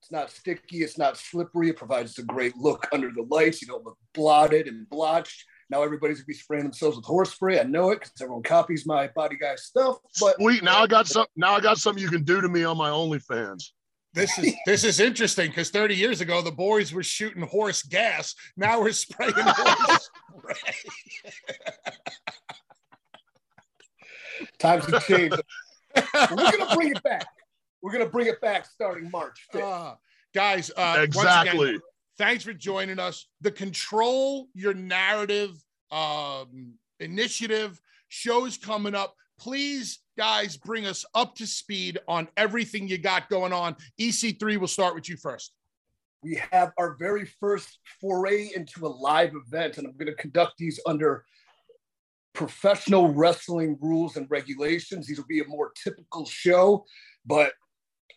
[0.00, 0.78] It's not sticky.
[0.78, 1.70] It's not slippery.
[1.70, 3.60] It provides a great look under the lights.
[3.60, 5.44] You don't look blotted and blotched.
[5.68, 7.58] Now everybody's gonna be spraying themselves with horse spray.
[7.58, 9.98] I know it because everyone copies my body guy stuff.
[10.20, 10.62] But Sweet.
[10.62, 11.26] Now I got some.
[11.36, 13.70] Now I got something you can do to me on my OnlyFans.
[14.14, 18.34] This is this is interesting because 30 years ago the boys were shooting horse gas.
[18.56, 20.54] Now we're spraying horse spray.
[24.58, 25.40] Times have changed.
[25.94, 27.26] We're gonna bring it back.
[27.82, 29.62] We're gonna bring it back starting March 5th.
[29.62, 29.94] Uh,
[30.34, 31.78] guys, uh, once Exactly.
[32.18, 33.26] Thanks for joining us.
[33.40, 35.52] The Control Your Narrative
[35.90, 39.14] um, initiative shows coming up.
[39.38, 43.76] Please, guys, bring us up to speed on everything you got going on.
[44.00, 45.52] EC3, we'll start with you first.
[46.22, 50.54] we have our very first foray into a live event, and I'm going to conduct
[50.58, 51.24] these under
[52.32, 55.06] professional wrestling rules and regulations.
[55.06, 56.84] These will be a more typical show,
[57.24, 57.52] but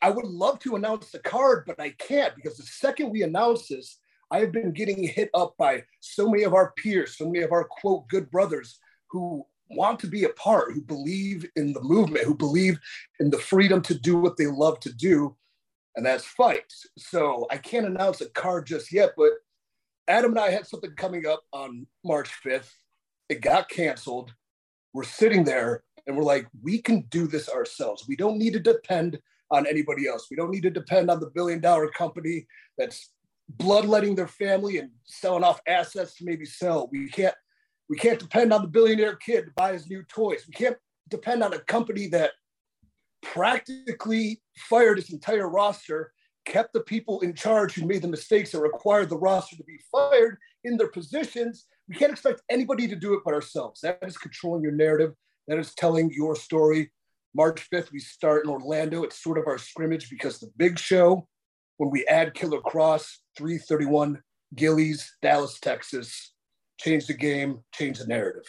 [0.02, 3.68] I would love to announce the card, but I can't because the second we announce
[3.68, 4.00] this,
[4.32, 7.52] I have been getting hit up by so many of our peers, so many of
[7.52, 12.26] our quote good brothers who want to be a part, who believe in the movement,
[12.26, 12.80] who believe
[13.20, 15.36] in the freedom to do what they love to do
[15.96, 16.72] and that's fight.
[16.98, 19.32] So I can't announce a card just yet, but
[20.08, 22.72] Adam and I had something coming up on March 5th.
[23.28, 24.34] It got canceled.
[24.94, 28.06] We're sitting there and we're like, we can do this ourselves.
[28.08, 29.20] We don't need to depend
[29.52, 30.28] on anybody else.
[30.30, 33.12] We don't need to depend on the billion dollar company that's
[33.50, 36.90] bloodletting their family and selling off assets to maybe sell.
[36.92, 37.36] We can't
[37.90, 40.46] we can't depend on the billionaire kid to buy his new toys.
[40.48, 40.78] We can't
[41.10, 42.32] depend on a company that
[43.24, 46.12] practically fired his entire roster,
[46.46, 49.80] kept the people in charge who made the mistakes that required the roster to be
[49.92, 51.66] fired in their positions.
[51.88, 53.82] We can't expect anybody to do it but ourselves.
[53.82, 55.14] That is controlling your narrative.
[55.48, 56.92] That is telling your story.
[57.36, 59.04] March 5th, we start in Orlando.
[59.04, 61.28] It's sort of our scrimmage because the big show,
[61.78, 64.22] when we add Killer Kross, 331
[64.56, 66.34] Gilley's, Dallas, Texas,
[66.80, 68.46] change the game, change the narrative.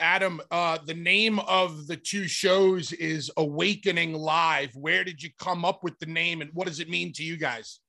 [0.00, 4.74] Adam, uh, the name of the two shows is Awakening Live.
[4.74, 7.36] Where did you come up with the name and what does it mean to you
[7.36, 7.80] guys?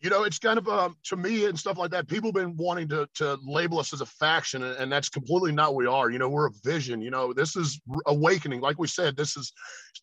[0.00, 2.06] You know, it's kind of um, to me and stuff like that.
[2.06, 5.52] People have been wanting to to label us as a faction, and, and that's completely
[5.52, 6.10] not we are.
[6.10, 7.00] You know, we're a vision.
[7.00, 8.60] You know, this is awakening.
[8.60, 9.52] Like we said, this is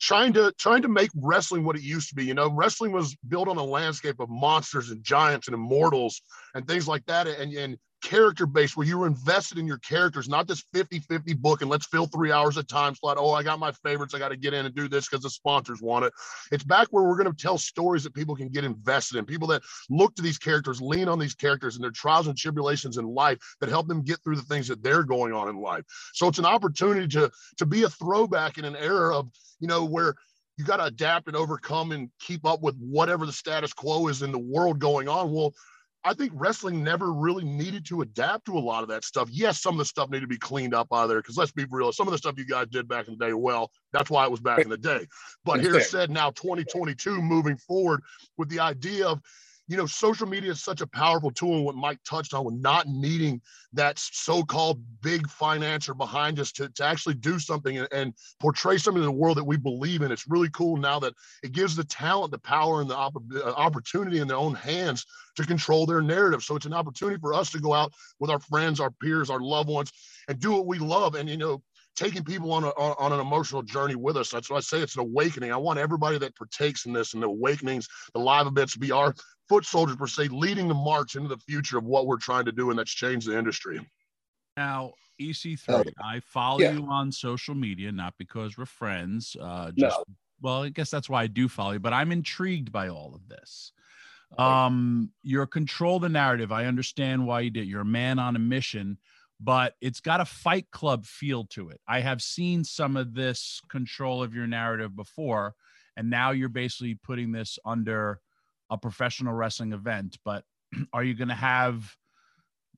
[0.01, 2.25] trying to trying to make wrestling what it used to be.
[2.25, 6.21] You know, wrestling was built on a landscape of monsters and giants and immortals
[6.55, 10.29] and things like that, and and character based where you were invested in your characters,
[10.29, 13.17] not this 50-50 book and let's fill three hours of time slot.
[13.19, 14.13] Oh, I got my favorites.
[14.13, 16.13] I got to get in and do this because the sponsors want it.
[16.51, 19.25] It's back where we're going to tell stories that people can get invested in.
[19.25, 22.97] People that look to these characters, lean on these characters and their trials and tribulations
[22.97, 25.83] in life that help them get through the things that they're going on in life.
[26.13, 29.85] So it's an opportunity to to be a throwback in an era of, you know,
[29.85, 30.15] where
[30.57, 34.21] you got to adapt and overcome and keep up with whatever the status quo is
[34.21, 35.31] in the world going on.
[35.31, 35.53] Well,
[36.05, 39.29] I think wrestling never really needed to adapt to a lot of that stuff.
[39.31, 41.51] Yes, some of the stuff needed to be cleaned up out of there because let's
[41.51, 44.09] be real, some of the stuff you guys did back in the day, well, that's
[44.09, 45.07] why it was back in the day.
[45.45, 48.01] But here's said now 2022 moving forward
[48.37, 49.21] with the idea of
[49.73, 51.55] you know, social media is such a powerful tool.
[51.55, 53.41] And what Mike touched on with not needing
[53.73, 59.01] that so-called big financier behind us to, to actually do something and, and portray something
[59.01, 60.11] in the world that we believe in.
[60.11, 64.19] It's really cool now that it gives the talent, the power, and the uh, opportunity
[64.19, 65.07] in their own hands
[65.37, 66.43] to control their narrative.
[66.43, 69.39] So it's an opportunity for us to go out with our friends, our peers, our
[69.39, 69.91] loved ones,
[70.27, 71.15] and do what we love.
[71.15, 71.63] And you know,
[71.95, 74.29] taking people on, a, on an emotional journey with us.
[74.29, 75.51] That's why I say it's an awakening.
[75.51, 79.13] I want everybody that partakes in this and the awakenings, the live events, be our
[79.47, 82.51] foot soldiers per se, leading the march into the future of what we're trying to
[82.51, 83.79] do, and that's change the industry.
[84.57, 86.71] Now, EC3, I follow Yeah.
[86.73, 89.35] you on social media, not because we're friends.
[89.39, 90.03] Uh, just No.
[90.41, 93.27] well, I guess that's why I do follow you, but I'm intrigued by all of
[93.27, 93.71] this.
[94.37, 96.51] Um, you're control the narrative.
[96.51, 97.67] I understand why you did.
[97.67, 98.97] You're a man on a mission,
[99.39, 101.79] but it's got a fight club feel to it.
[101.87, 105.55] I have seen some of this control of your narrative before,
[105.97, 108.19] and now you're basically putting this under
[108.69, 110.17] a professional wrestling event.
[110.23, 110.43] But
[110.93, 111.95] are you going to have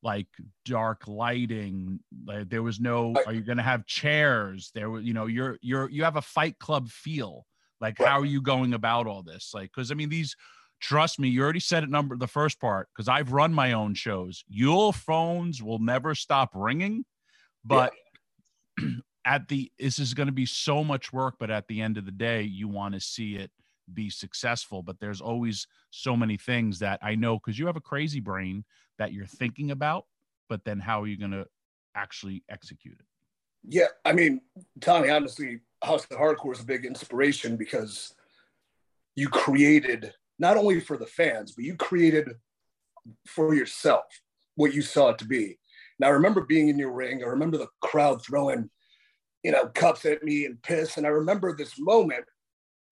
[0.04, 0.28] like
[0.66, 5.14] dark lighting like there was no are you going to have chairs there was you
[5.14, 7.44] know you're you're you have a fight club feel
[7.82, 10.36] like how are you going about all this like because i mean these
[10.80, 13.94] trust me you already said it number the first part because i've run my own
[13.94, 14.44] shows.
[14.48, 17.06] Your phones will never stop ringing
[17.64, 17.94] but
[19.26, 22.06] at the this is going to be so much work but at the end of
[22.06, 23.52] the day you want to see it
[23.94, 24.82] be successful.
[24.82, 28.66] But there's always so many things that i know because you have a crazy brain
[28.98, 30.06] that you're thinking about
[30.50, 31.46] but then how are you going to
[31.96, 33.06] actually execute it?
[33.68, 34.42] Yeah, I mean,
[34.80, 38.14] Tommy, honestly, House of Hardcore is a big inspiration because
[39.16, 42.30] you created not only for the fans, but you created
[43.28, 44.04] for yourself
[44.56, 45.58] what you saw it to be.
[46.00, 47.24] Now, I remember being in your ring.
[47.24, 48.70] I remember the crowd throwing,
[49.44, 50.98] you know, cups at me and piss.
[50.98, 52.26] And I remember this moment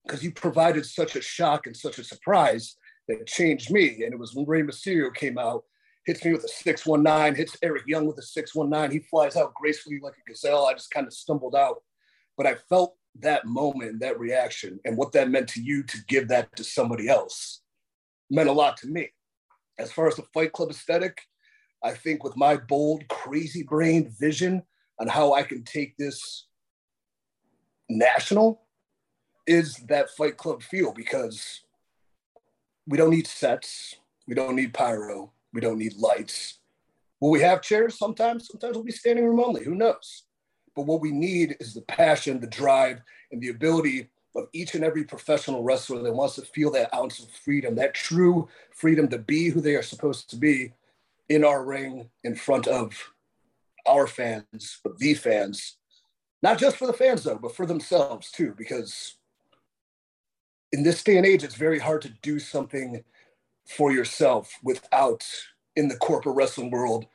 [0.04, 2.76] because you provided such a shock and such a surprise
[3.08, 4.04] that changed me.
[4.04, 5.64] And it was when Rey Mysterio came out,
[6.06, 8.90] hits me with a 619, hits Eric Young with a 619.
[8.90, 10.66] He flies out gracefully like a gazelle.
[10.66, 11.82] I just kind of stumbled out.
[12.36, 16.28] But I felt that moment, that reaction, and what that meant to you to give
[16.28, 17.62] that to somebody else
[18.30, 19.10] meant a lot to me.
[19.78, 21.20] As far as the Fight Club aesthetic,
[21.82, 24.62] I think with my bold, crazy brain vision
[24.98, 26.46] on how I can take this
[27.88, 28.62] national
[29.46, 31.62] is that Fight Club feel because
[32.86, 33.96] we don't need sets,
[34.26, 36.58] we don't need pyro, we don't need lights.
[37.20, 38.48] Will we have chairs sometimes?
[38.48, 40.24] Sometimes we'll be standing room only, who knows?
[40.74, 44.82] But what we need is the passion, the drive, and the ability of each and
[44.82, 49.18] every professional wrestler that wants to feel that ounce of freedom, that true freedom to
[49.18, 50.72] be who they are supposed to be
[51.28, 53.12] in our ring in front of
[53.86, 55.76] our fans, but the fans.
[56.42, 59.16] Not just for the fans, though, but for themselves too, because
[60.72, 63.04] in this day and age, it's very hard to do something
[63.66, 65.24] for yourself without,
[65.76, 67.06] in the corporate wrestling world,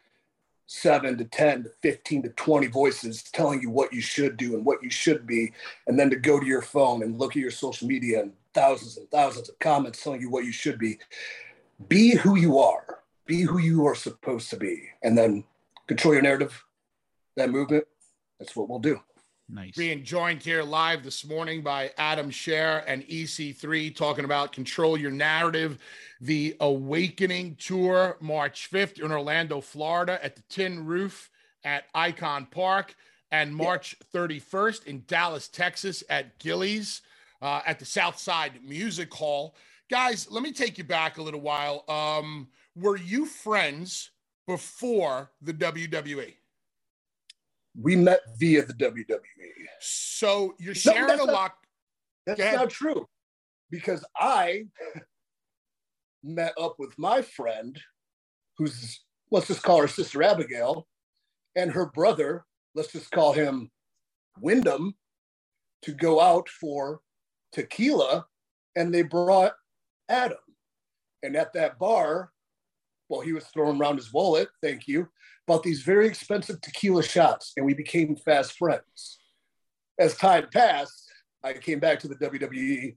[0.72, 4.64] seven to 10 to 15 to 20 voices telling you what you should do and
[4.64, 5.52] what you should be.
[5.88, 8.96] And then to go to your phone and look at your social media and thousands
[8.98, 11.00] and thousands of comments telling you what you should be.
[11.88, 15.44] Be who you are, be who you are supposed to be, and then
[15.88, 16.64] control your narrative,
[17.36, 17.86] that movement.
[18.38, 19.00] That's what we'll do.
[19.52, 19.76] Nice.
[19.76, 25.10] Being joined here live this morning by Adam Scherr and EC3 talking about Control Your
[25.10, 25.80] Narrative,
[26.22, 31.32] the Awakening Tour, March 5th in Orlando, Florida at the Tin Roof
[31.64, 32.94] at Icon Park,
[33.32, 37.02] and March 31st in Dallas, Texas at Gilley's
[37.42, 39.56] uh, at the Southside Music Hall.
[39.90, 41.86] Guys, let me take you back a little while.
[41.90, 44.12] Um, were you friends
[44.46, 46.36] before the WWE?
[47.82, 49.20] We met via the WWE.
[49.82, 51.56] So you're No, sharing that's a not- lock.
[52.26, 53.08] That's not true
[53.72, 54.66] because I
[56.24, 57.80] met up with my friend,
[58.58, 60.88] who's, let's just call her Sister Abigail,
[61.56, 63.72] and her brother, let's just call him
[64.40, 64.94] Windham,
[65.84, 67.00] to go out for
[67.52, 68.26] tequila.
[68.76, 69.54] And they brought
[70.08, 70.38] Adam.
[71.24, 72.32] And at that bar,
[73.10, 75.08] well, he was throwing around his wallet, thank you,
[75.48, 79.20] bought these very expensive tequila shots, and we became fast friends.
[80.00, 81.12] As time passed,
[81.44, 82.96] I came back to the WWE,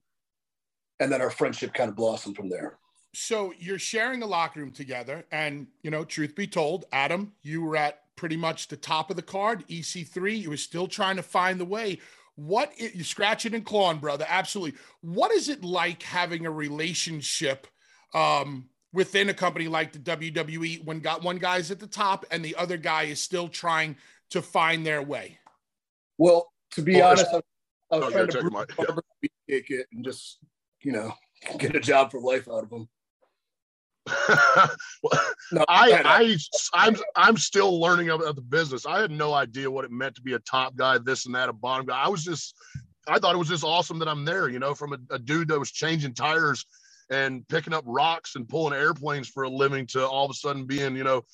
[1.01, 2.79] and then our friendship kind of blossomed from there.
[3.15, 7.63] So you're sharing a locker room together, and you know, truth be told, Adam, you
[7.63, 9.67] were at pretty much the top of the card.
[9.69, 11.99] EC3, you were still trying to find the way.
[12.37, 13.05] What you
[13.45, 14.25] it and clawing, brother?
[14.29, 14.79] Absolutely.
[15.03, 17.67] What is it like having a relationship
[18.15, 22.45] um, within a company like the WWE when got one guy's at the top and
[22.45, 23.97] the other guy is still trying
[24.31, 25.39] to find their way?
[26.17, 27.37] Well, to be Well, honest, I,
[27.91, 28.65] I was Oh, trying to my-
[29.49, 30.39] kick it and just,
[30.83, 31.13] you know,
[31.59, 32.89] get a job for life out of them.
[35.03, 35.21] well,
[35.69, 36.37] I, I,
[36.75, 38.85] I'm, I'm still learning about the business.
[38.85, 41.49] I had no idea what it meant to be a top guy, this and that,
[41.49, 42.03] a bottom guy.
[42.03, 42.55] I was just,
[43.07, 44.49] I thought it was just awesome that I'm there.
[44.49, 46.67] You know, from a, a dude that was changing tires
[47.11, 50.65] and picking up rocks and pulling airplanes for a living to all of a sudden
[50.67, 51.25] being, you know,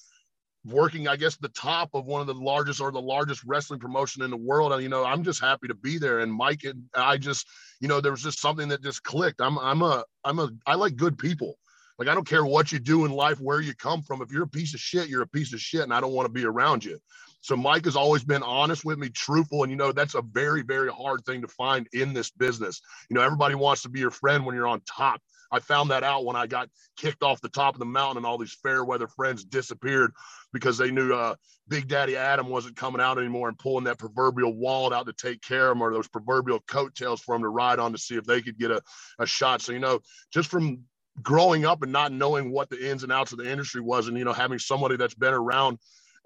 [0.68, 4.22] working, I guess, the top of one of the largest or the largest wrestling promotion
[4.22, 4.72] in the world.
[4.72, 6.20] And, you know, I'm just happy to be there.
[6.20, 7.46] And Mike and I just,
[7.80, 9.40] you know, there was just something that just clicked.
[9.40, 11.58] I'm, I'm a, I'm a, I like good people.
[11.98, 14.22] Like, I don't care what you do in life, where you come from.
[14.22, 16.26] If you're a piece of shit, you're a piece of shit, and I don't want
[16.26, 17.00] to be around you.
[17.40, 20.62] So Mike has always been honest with me, truthful, and you know that's a very,
[20.62, 22.80] very hard thing to find in this business.
[23.08, 25.20] You know, everybody wants to be your friend when you're on top.
[25.50, 28.26] I found that out when I got kicked off the top of the mountain and
[28.26, 30.12] all these fair weather friends disappeared
[30.52, 31.34] because they knew uh,
[31.68, 35.42] Big Daddy Adam wasn't coming out anymore and pulling that proverbial wallet out to take
[35.42, 38.24] care of them or those proverbial coattails for them to ride on to see if
[38.24, 38.82] they could get a,
[39.18, 39.62] a shot.
[39.62, 40.00] So, you know,
[40.32, 40.80] just from
[41.22, 44.16] growing up and not knowing what the ins and outs of the industry was and,
[44.16, 45.78] you know, having somebody that's been around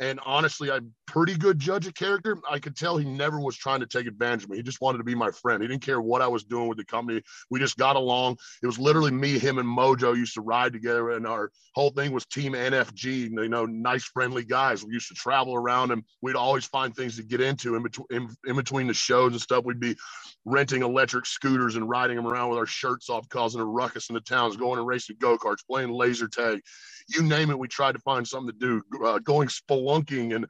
[0.03, 2.37] and honestly, I'm pretty good judge of character.
[2.51, 4.57] I could tell he never was trying to take advantage of me.
[4.57, 5.63] He just wanted to be my friend.
[5.63, 7.23] He didn't care what I was doing with the company.
[7.51, 8.39] We just got along.
[8.65, 12.11] It was literally me, him, and Mojo used to ride together, and our whole thing
[12.11, 13.31] was Team NFG.
[13.31, 14.85] You know, nice, friendly guys.
[14.85, 18.07] We used to travel around, and we'd always find things to get into in between
[18.11, 19.65] in, in between the shows and stuff.
[19.65, 19.97] We'd be
[20.45, 24.15] renting electric scooters and riding them around with our shirts off, causing a ruckus in
[24.15, 26.61] the towns, going and racing go karts, playing laser tag
[27.09, 29.05] you name it, we tried to find something to do.
[29.05, 30.47] Uh, going spelunking and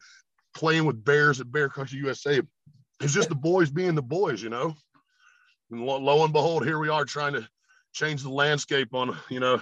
[0.55, 2.40] playing with bears at Bear Country USA.
[3.01, 4.74] It's just the boys being the boys, you know.
[5.70, 7.49] And lo, lo and behold, here we are trying to
[7.93, 9.61] change the landscape on, you know,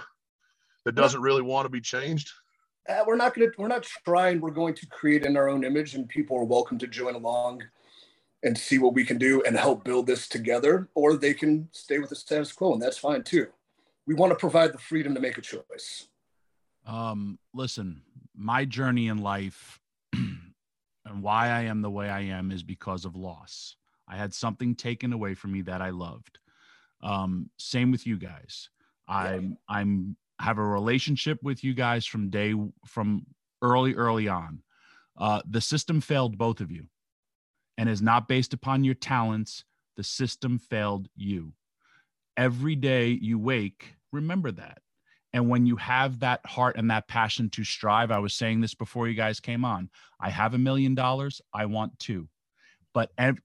[0.85, 2.29] that doesn't really want to be changed.
[2.89, 4.41] Uh, we're not going to, we're not trying.
[4.41, 7.63] We're going to create in our own image, and people are welcome to join along
[8.43, 11.99] and see what we can do and help build this together, or they can stay
[11.99, 13.47] with the status quo, and that's fine too.
[14.07, 16.07] We want to provide the freedom to make a choice.
[16.87, 18.01] Um, listen,
[18.41, 19.79] my journey in life
[20.13, 23.75] and why I am the way I am is because of loss.
[24.07, 26.39] I had something taken away from me that I loved.
[27.01, 28.69] Um, same with you guys.
[29.07, 32.53] I'm I'm have a relationship with you guys from day
[32.85, 33.25] from
[33.61, 34.63] early early on.
[35.17, 36.87] Uh, the system failed both of you,
[37.77, 39.65] and is not based upon your talents.
[39.97, 41.53] The system failed you.
[42.37, 44.79] Every day you wake, remember that.
[45.33, 48.75] And when you have that heart and that passion to strive, I was saying this
[48.75, 49.89] before you guys came on.
[50.19, 51.41] I have a million dollars.
[51.53, 52.27] I want two.
[52.93, 53.39] But ev-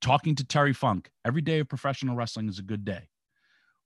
[0.00, 3.08] talking to Terry Funk, every day of professional wrestling is a good day.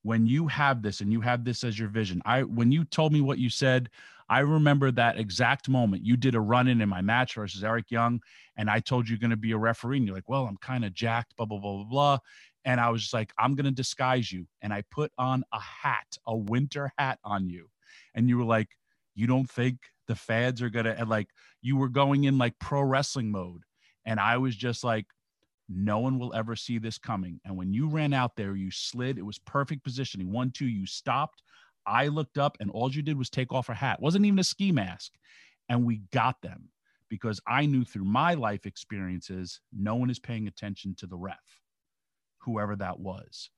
[0.03, 3.13] When you have this and you have this as your vision, I when you told
[3.13, 3.89] me what you said,
[4.29, 6.05] I remember that exact moment.
[6.05, 8.21] You did a run in in my match versus Eric Young,
[8.57, 9.99] and I told you you're going to be a referee.
[9.99, 12.19] And you're like, well, I'm kind of jacked, blah, blah, blah, blah, blah.
[12.65, 14.47] And I was just like, I'm going to disguise you.
[14.61, 17.69] And I put on a hat, a winter hat on you.
[18.15, 18.69] And you were like,
[19.15, 21.29] you don't think the fads are going to, like,
[21.61, 23.63] you were going in like pro wrestling mode.
[24.05, 25.07] And I was just like,
[25.69, 27.41] no one will ever see this coming.
[27.45, 29.19] And when you ran out there, you slid.
[29.19, 30.31] It was perfect positioning.
[30.31, 31.43] One, two, you stopped.
[31.87, 33.99] I looked up, and all you did was take off a hat.
[33.99, 35.13] It wasn't even a ski mask.
[35.69, 36.69] And we got them
[37.09, 41.62] because I knew through my life experiences, no one is paying attention to the ref
[42.45, 43.51] whoever that was.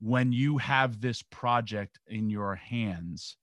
[0.00, 3.36] When you have this project in your hands,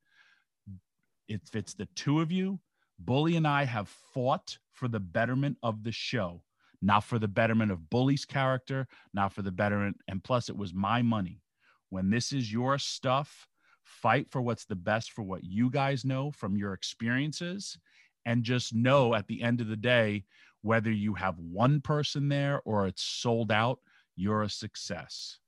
[1.27, 2.59] if it's the two of you,
[2.99, 6.43] Bully and I have fought for the betterment of the show,
[6.81, 9.97] not for the betterment of Bully's character, not for the betterment.
[10.07, 11.41] And plus, it was my money.
[11.89, 13.47] When this is your stuff,
[13.83, 17.77] fight for what's the best for what you guys know from your experiences.
[18.25, 20.25] And just know at the end of the day,
[20.61, 23.79] whether you have one person there or it's sold out,
[24.19, 25.39] you're a success.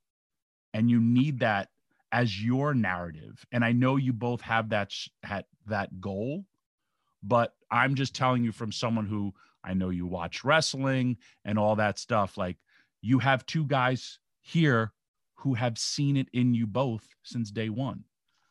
[0.74, 1.68] And you need that
[2.10, 3.44] as your narrative.
[3.52, 5.08] And I know you both have that sh-
[5.66, 6.46] that goal,
[7.22, 11.76] but I'm just telling you from someone who I know you watch wrestling and all
[11.76, 12.56] that stuff like
[13.00, 14.92] you have two guys here
[15.36, 18.04] who have seen it in you both since day 1.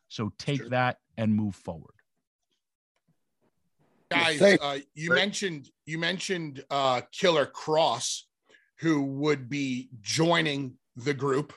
[0.07, 0.69] So take sure.
[0.69, 1.95] that and move forward.
[4.09, 8.23] Guys, uh, you mentioned you mentioned uh, Killer Kross
[8.81, 11.53] who would be joining the group.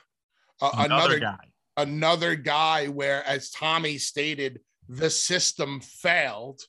[0.61, 1.37] Uh, another, another guy.
[1.77, 6.61] Another guy where, as Tommy stated, the system failed.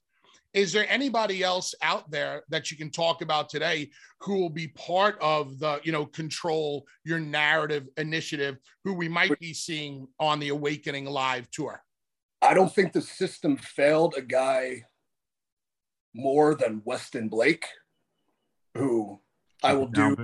[0.52, 3.90] Is there anybody else out there that you can talk about today
[4.20, 9.38] who will be part of the, you know, control your narrative initiative, who we might
[9.38, 11.82] be seeing on the Awakening Live tour?
[12.40, 14.84] I don't think the system failed a guy
[16.14, 17.66] more than Wesley Blake,
[18.74, 19.20] who
[19.62, 20.16] I will do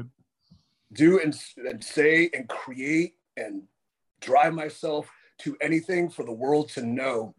[0.92, 3.62] do and, and say and create and
[4.20, 7.34] drive myself to anything for the world to know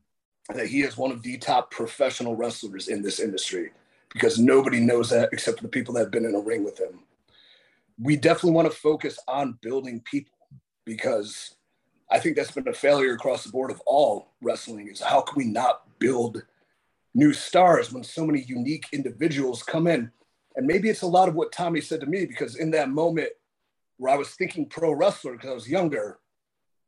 [0.53, 3.71] that he is one of the top professional wrestlers in this industry
[4.11, 6.79] because nobody knows that except for the people that have been in a ring with
[6.79, 6.99] him.
[7.99, 10.33] We definitely want to focus on building people
[10.85, 11.55] because
[12.11, 15.37] I think that's been a failure across the board of all wrestling is how can
[15.37, 16.43] we not build
[17.15, 20.11] new stars when so many unique individuals come in?
[20.55, 23.29] And maybe it's a lot of what Tommy said to me because in that moment
[24.03, 26.19] where I was thinking pro wrestler because I was younger,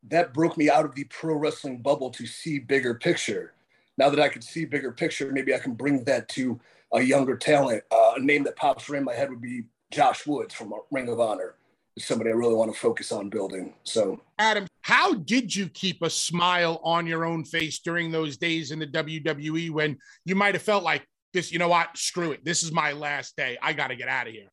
[0.10, 3.54] that broke me out of the pro wrestling bubble to see bigger picture.
[3.98, 6.60] Now that I can see bigger picture, maybe I can bring that to
[6.94, 7.84] a younger talent.
[7.90, 11.08] Uh, a name that pops right in my head would be Josh Woods from Ring
[11.08, 11.56] of Honor.
[11.96, 13.76] It's somebody I really want to focus on building.
[13.86, 18.72] So, Adam, how did you keep a smile on your own face during those days
[18.72, 21.54] in the WWE when you might have felt like this?
[21.54, 21.98] You know what?
[21.98, 22.44] Screw it.
[22.44, 23.58] This is my last day.
[23.62, 24.50] I got to get out of here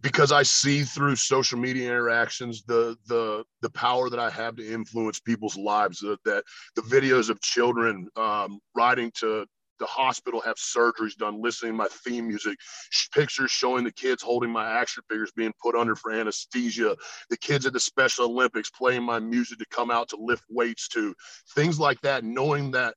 [0.00, 4.72] because I see through social media interactions the the the power that I have to
[4.72, 6.00] influence people's lives.
[6.00, 6.44] That, that
[6.76, 9.46] the videos of children um, riding to
[9.78, 12.58] the hospital have surgeries done, listening to my theme music,
[13.14, 16.96] pictures showing the kids holding my action figures being put under for anesthesia,
[17.30, 20.88] the kids at the Special Olympics playing my music to come out to lift weights
[20.88, 21.14] to,
[21.54, 22.94] things like that, knowing that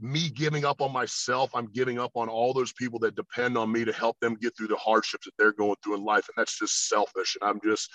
[0.00, 3.70] me giving up on myself, I'm giving up on all those people that depend on
[3.70, 6.28] me to help them get through the hardships that they're going through in life.
[6.28, 7.36] And that's just selfish.
[7.40, 7.90] And I'm just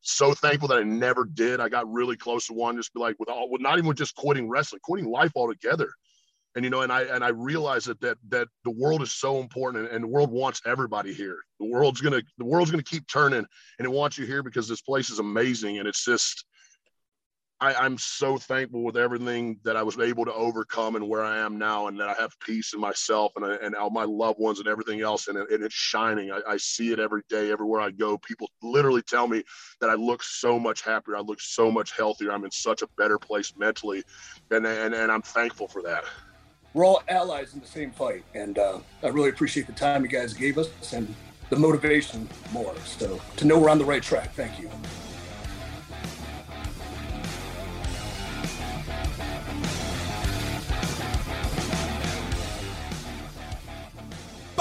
[0.00, 1.60] so thankful that I never did.
[1.60, 4.48] I got really close to one, just be like, with all, not even just quitting
[4.48, 5.90] wrestling, quitting life altogether.
[6.54, 9.38] And you know, and I and I realize that that that the world is so
[9.38, 11.36] important, and, and the world wants everybody here.
[11.60, 13.44] The world's gonna the world's gonna keep turning,
[13.78, 16.46] and it wants you here because this place is amazing, and it's just
[17.60, 21.38] I, am so thankful with everything that I was able to overcome and where I
[21.38, 24.60] am now, and that I have peace in myself and and all my loved ones
[24.60, 26.30] and everything else, and, and it's shining.
[26.30, 28.16] I, I, see it every day, everywhere I go.
[28.18, 29.42] People literally tell me
[29.80, 32.88] that I look so much happier, I look so much healthier, I'm in such a
[32.96, 34.04] better place mentally,
[34.50, 36.04] and and, and I'm thankful for that.
[36.74, 40.08] We're all allies in the same fight, and uh, I really appreciate the time you
[40.08, 41.12] guys gave us and
[41.50, 42.74] the motivation more.
[42.84, 44.70] So to know we're on the right track, thank you.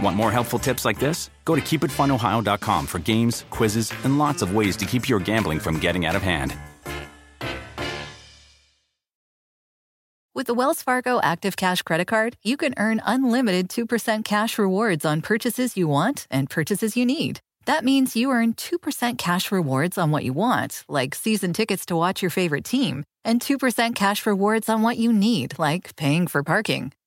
[0.00, 1.30] Want more helpful tips like this?
[1.44, 5.78] Go to keepitfunohio.com for games, quizzes, and lots of ways to keep your gambling from
[5.78, 6.54] getting out of hand.
[10.36, 15.04] With the Wells Fargo Active Cash Credit Card, you can earn unlimited 2% cash rewards
[15.04, 17.38] on purchases you want and purchases you need.
[17.66, 21.94] That means you earn 2% cash rewards on what you want, like season tickets to
[21.96, 26.42] watch your favorite team, and 2% cash rewards on what you need, like paying for
[26.42, 26.92] parking.